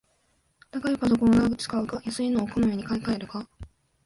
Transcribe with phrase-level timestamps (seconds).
[0.71, 3.47] 高いパソコンを長く使うか、安いのをこまめに買いかえるか